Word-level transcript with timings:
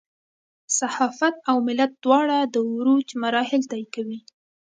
صحافت 0.77 1.35
او 1.49 1.57
ملت 1.67 1.91
دواړه 2.03 2.37
د 2.53 2.55
عروج 2.71 3.07
مراحل 3.21 3.61
طی 3.71 3.83
کوي. 3.93 4.19